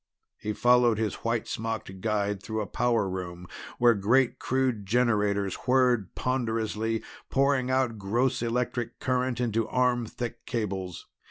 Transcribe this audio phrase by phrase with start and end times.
[0.39, 3.45] He followed his white smocked guide through a power room
[3.77, 11.05] where great crude generators whirred ponderously, pouring out gross electric current into arm thick cables.